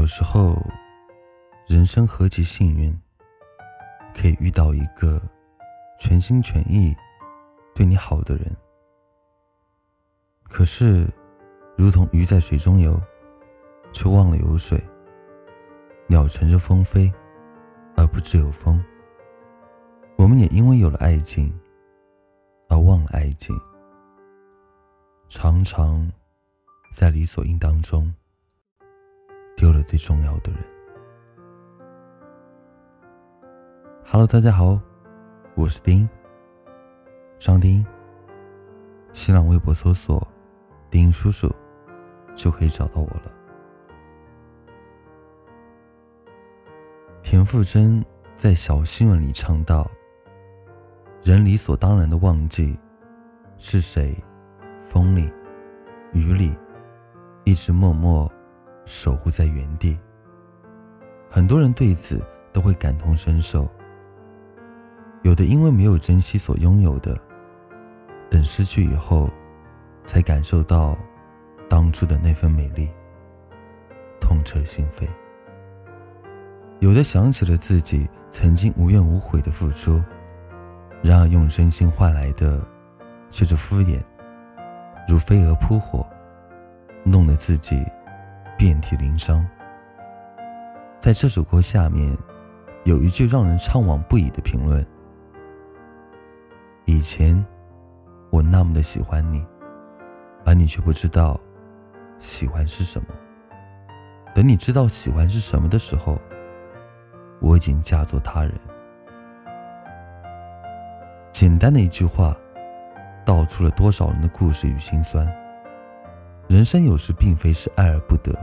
[0.00, 0.56] 有时候，
[1.66, 2.98] 人生何其幸运，
[4.14, 5.20] 可以遇到一个
[5.98, 6.96] 全心全意
[7.74, 8.50] 对你好的人。
[10.44, 11.06] 可是，
[11.76, 12.98] 如同鱼在水中游，
[13.92, 14.78] 却忘了有水；
[16.06, 17.12] 鸟乘着风飞，
[17.94, 18.82] 而不知有风。
[20.16, 21.54] 我们也因为有了爱情，
[22.70, 23.54] 而忘了爱情，
[25.28, 26.10] 常常
[26.90, 28.10] 在理所应当中
[29.60, 30.60] 丢了最重要的人。
[34.06, 34.80] Hello，大家好，
[35.54, 36.08] 我是丁
[37.38, 37.84] 张丁，
[39.12, 40.26] 新浪微博搜索
[40.88, 41.54] “丁叔叔”
[42.34, 43.30] 就可以找到我了。
[47.22, 48.02] 田馥甄
[48.36, 49.86] 在小新闻里唱道。
[51.22, 52.78] 人理所当然的忘记，
[53.58, 54.16] 是谁，
[54.78, 55.30] 风里，
[56.14, 56.56] 雨里，
[57.44, 58.26] 一直默默
[58.90, 59.96] 守护在原地。
[61.30, 62.20] 很多人对此
[62.52, 63.68] 都会感同身受。
[65.22, 67.16] 有的因为没有珍惜所拥有的，
[68.28, 69.30] 等失去以后，
[70.04, 70.98] 才感受到
[71.68, 72.90] 当初的那份美丽，
[74.20, 75.06] 痛彻心扉。
[76.80, 80.02] 有的想起了自己曾经无怨无悔的付出。
[81.00, 82.60] 然而，用真心换来的
[83.28, 84.02] 却是敷衍，
[85.06, 86.04] 如飞蛾扑火，
[87.04, 87.86] 弄得自己
[88.60, 89.42] 遍体鳞伤。
[91.00, 92.14] 在这首歌下面，
[92.84, 94.86] 有一句让人怅惘不已的评论
[96.84, 97.42] ：“以前
[98.28, 99.42] 我那么的喜欢你，
[100.44, 101.40] 而你却不知道
[102.18, 103.06] 喜欢是什么。
[104.34, 106.18] 等你知道喜欢是什么的时候，
[107.40, 108.52] 我已经嫁作他人。”
[111.32, 112.36] 简单的一句话，
[113.24, 115.26] 道出了多少人的故事与心酸。
[116.46, 118.36] 人生有时并非是爱而不得，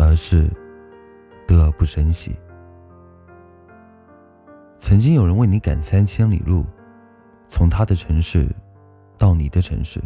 [0.00, 0.48] 而是
[1.46, 2.34] 得而不珍惜。
[4.78, 6.64] 曾经有人为你赶三千里路，
[7.48, 8.48] 从他的城市
[9.18, 10.00] 到你的城市，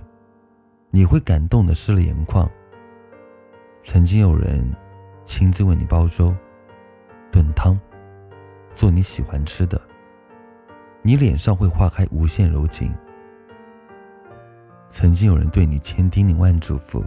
[0.90, 2.50] 你会感动的湿了眼眶。
[3.82, 4.68] 曾经有人
[5.22, 6.34] 亲自为你煲粥、
[7.30, 7.78] 炖汤，
[8.74, 9.80] 做你喜欢吃的。
[11.02, 12.92] 你脸上会化开无限柔情。
[14.88, 17.04] 曾经有人对你千叮咛万嘱咐，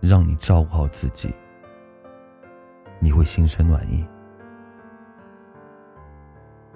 [0.00, 1.32] 让你照顾好自己，
[3.00, 4.06] 你会心生暖意。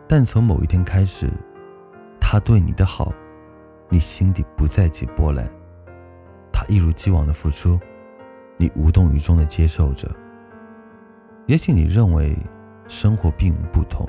[0.08, 1.30] 但从某一天开始，
[2.20, 3.12] 他对你的好，
[3.88, 5.48] 你心底不再起波澜。
[6.52, 7.78] 他一如既往的付出，
[8.56, 10.10] 你无动于衷的接受着。
[11.46, 12.36] 也许你认为
[12.88, 14.04] 生活并无不同，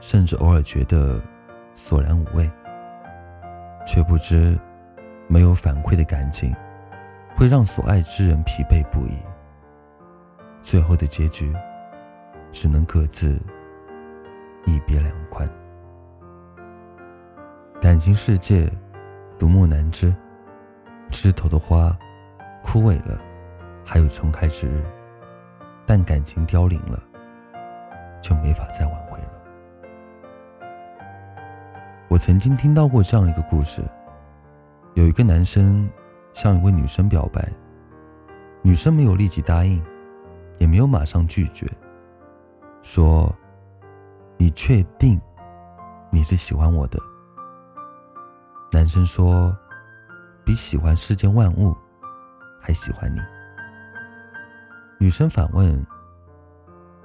[0.00, 1.20] 甚至偶尔觉得。
[1.80, 2.50] 索然无味，
[3.86, 4.58] 却不知
[5.28, 6.52] 没有反馈的感情
[7.36, 9.12] 会让所爱之人疲惫不已。
[10.60, 11.54] 最后的结局
[12.50, 13.40] 只能各自
[14.66, 15.48] 一别两宽。
[17.80, 18.70] 感情世界
[19.38, 20.14] 独木难支，
[21.10, 21.96] 枝头的花
[22.62, 23.18] 枯萎了，
[23.84, 24.82] 还有重开之日；
[25.86, 27.02] 但感情凋零了，
[28.20, 29.30] 就没法再挽回了。
[32.08, 33.82] 我曾经听到过这样一个故事：
[34.94, 35.88] 有一个男生
[36.34, 37.48] 向一位女生表白，
[38.62, 39.82] 女生没有立即答应，
[40.58, 41.66] 也没有马上拒绝，
[42.82, 43.34] 说
[44.38, 45.20] ：“你确定
[46.10, 47.00] 你是喜欢我的？”
[48.70, 49.56] 男生说
[50.44, 51.76] ：“比喜欢世间万物
[52.60, 53.20] 还喜欢你。”
[55.00, 55.86] 女生反问：“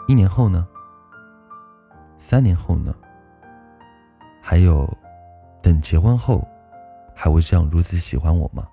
[0.10, 0.68] 一年后呢？
[2.18, 2.94] 三年后呢？”
[4.42, 4.86] 还有，
[5.62, 6.46] 等结婚后，
[7.16, 8.68] 还会这样如此喜欢我吗？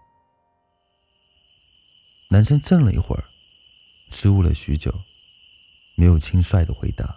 [2.28, 3.22] 男生怔了一会儿，
[4.10, 4.92] 支吾了许久，
[5.94, 7.16] 没有轻率的回答。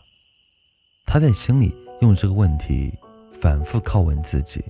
[1.06, 2.94] 他在心里用这个问题
[3.42, 4.64] 反复拷问自己，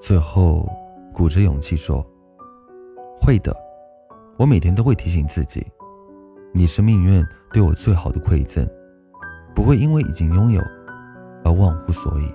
[0.00, 0.68] 最后
[1.12, 2.04] 鼓着勇气说
[3.16, 3.56] ：“会的，
[4.36, 5.64] 我每天都会提醒自己，
[6.52, 8.68] 你是命运对我最好的馈赠，
[9.54, 10.60] 不会因为已经拥有
[11.44, 12.28] 而忘乎所以。”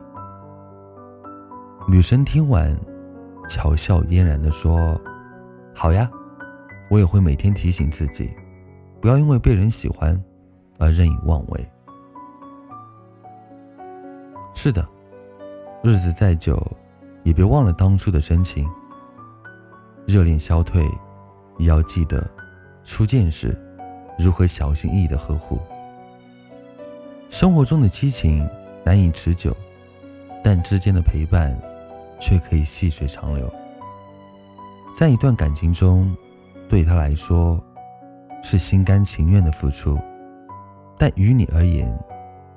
[1.86, 2.80] 女生听完，
[3.50, 5.00] 巧笑嫣然地说
[5.76, 6.10] ：“好呀，
[6.90, 8.32] 我也会每天提醒自己，
[9.02, 10.22] 不要因为被人喜欢
[10.78, 11.72] 而任意妄为。
[14.54, 14.88] 是的，
[15.84, 16.62] 日子再久，
[17.24, 18.70] 也别忘了当初的深情。
[20.06, 20.84] 热恋消退，
[21.58, 22.30] 也要记得
[22.84, 23.58] 初见时
[24.18, 25.60] 如何小心翼翼的呵护。
[27.30, 28.50] 生活中的激情
[28.84, 29.56] 难以持久，
[30.44, 31.58] 但之间的陪伴。”
[32.22, 33.50] 却可以细水长流。
[34.94, 36.14] 在一段感情中，
[36.68, 37.64] 对他来说，
[38.42, 40.00] 是心甘情愿的付出，
[40.98, 41.98] 但于你而言，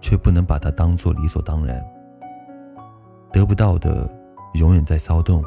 [0.00, 1.84] 却不能把它当做理所当然。
[3.32, 4.08] 得不到的
[4.54, 5.44] 永远在骚动，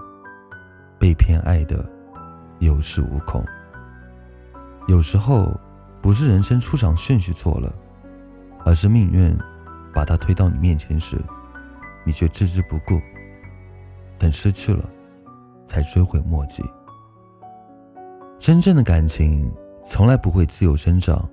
[0.99, 1.87] 被偏爱的
[2.59, 3.43] 有恃无恐。
[4.87, 5.59] 有时候
[6.01, 7.73] 不是人生出场顺序错了，
[8.65, 9.37] 而是命运
[9.93, 11.17] 把它推到你面前时，
[12.03, 12.99] 你却置之不顾。
[14.17, 14.87] 等失去了，
[15.67, 16.63] 才追悔莫及。
[18.37, 19.51] 真正的感情
[19.87, 21.29] 从来不会自由生长，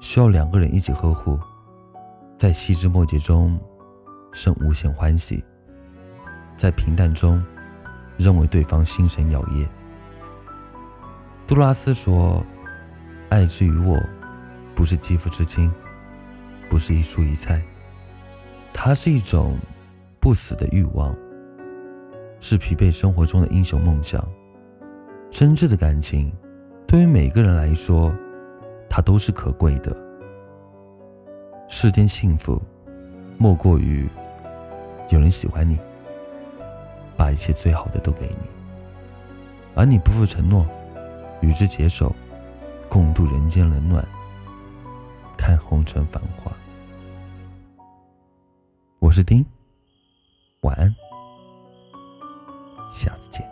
[0.00, 1.38] 需要两个人一起呵护，
[2.38, 3.60] 在细枝末节中
[4.32, 5.44] 生无限欢喜。
[6.56, 7.44] 在平淡中，
[8.16, 9.68] 认为对方心神摇曳。
[11.46, 12.44] 杜拉斯说
[13.28, 14.02] ：“爱之于我，
[14.74, 15.70] 不是肌肤之亲，
[16.70, 17.62] 不是一蔬一菜，
[18.72, 19.58] 它是一种
[20.18, 21.14] 不死的欲望，
[22.40, 24.26] 是疲惫生活中的英雄梦想。
[25.30, 26.32] 真挚的感情，
[26.92, 28.14] 对于每个人来说，
[28.86, 29.96] 它都是可贵的。
[31.66, 32.60] 世间幸福，
[33.38, 34.06] 莫过于
[35.08, 35.78] 有人喜欢你。”
[37.16, 38.46] 把一切最好的都给你，
[39.74, 40.66] 而你不负承诺，
[41.40, 42.14] 与之携手，
[42.90, 44.06] 共度人间冷暖，
[45.34, 46.52] 看红尘繁华。
[48.98, 49.42] 我是丁，
[50.60, 50.94] 晚安，
[52.90, 53.50] 下次见。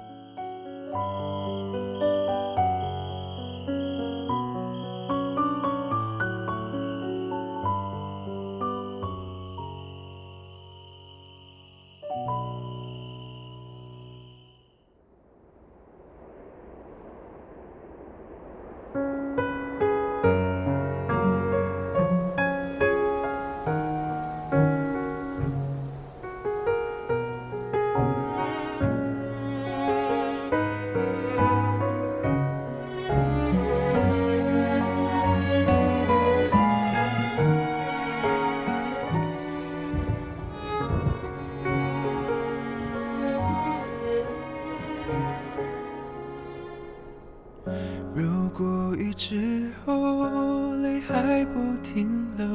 [51.93, 52.07] 停
[52.37, 52.47] 留，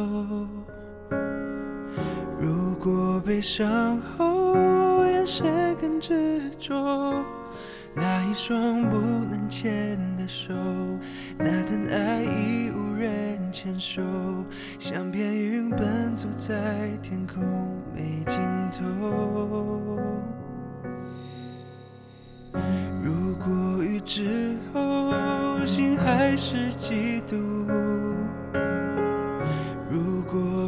[2.40, 6.74] 如果悲伤后眼神更执着，
[7.94, 8.98] 那一双不
[9.30, 10.54] 能牵的手，
[11.38, 14.02] 那段爱已无人牵手，
[14.80, 17.44] 像片云奔走在天空
[17.94, 18.40] 没尽
[18.72, 18.86] 头。
[23.04, 25.14] 如果雨之后。
[25.66, 27.85] 心还是嫉妒。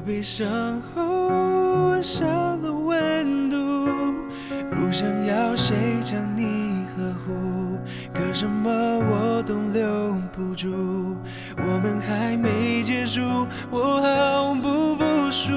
[0.08, 1.02] 悲伤后
[1.90, 3.58] 温少了温度，
[4.72, 7.78] 不想要谁将你呵护，
[8.14, 11.18] 可什么我都留不住。
[11.58, 13.22] 我们还没结束，
[13.70, 15.54] 我毫不服输。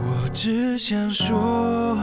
[0.00, 1.98] 我只想说，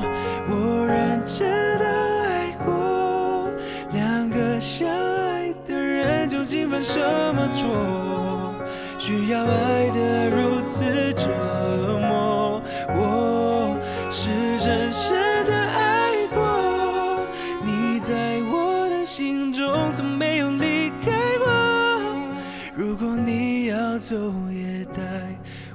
[22.85, 24.15] 如果你要走，
[24.51, 25.01] 也带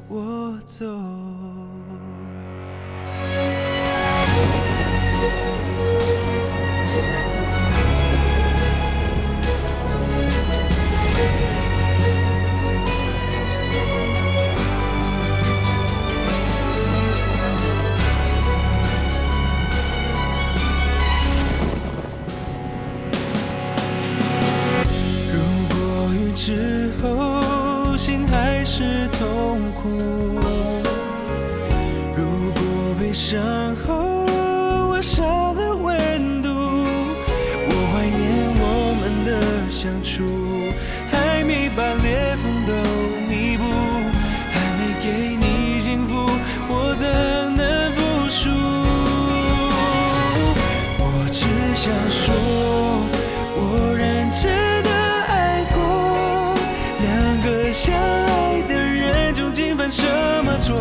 [0.08, 0.86] 我走。
[39.90, 40.24] 相处，
[41.10, 42.72] 还没把裂缝都
[43.28, 43.64] 弥补，
[44.52, 46.30] 还没给你幸福，
[46.68, 47.08] 我怎
[47.56, 48.48] 能服输？
[51.00, 52.32] 我只想说，
[53.56, 53.58] 我
[53.98, 54.52] 认真
[54.84, 54.90] 的
[55.26, 56.54] 爱过。
[57.02, 59.90] 两个相爱的人究竟犯。
[59.90, 60.06] 什
[60.44, 60.76] 么错？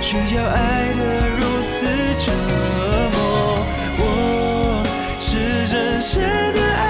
[0.00, 1.86] 需要爱的如此
[2.20, 2.30] 折
[3.12, 3.18] 磨？
[3.98, 4.02] 我
[5.18, 6.89] 是真心的爱